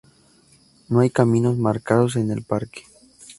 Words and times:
No 0.89 1.01
hay 1.01 1.11
caminos 1.11 1.59
marcados 1.59 2.15
en 2.15 2.31
el 2.31 2.41
parque. 2.41 2.85